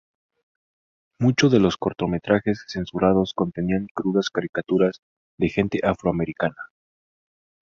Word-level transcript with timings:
Muchos 1.19 1.51
de 1.51 1.59
los 1.59 1.77
cortometrajes 1.77 2.65
censurados 2.67 3.35
contenían 3.35 3.85
crudas 3.93 4.31
caricaturas 4.31 4.99
de 5.37 5.47
gente 5.49 5.79
afroamericana. 5.83 6.57